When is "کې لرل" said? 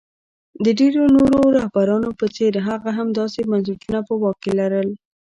4.43-4.89